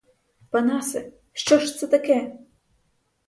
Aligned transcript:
Панасе, 0.51 1.11
що 1.33 1.59
ж 1.59 1.77
це 1.79 1.87
таке? 1.87 2.37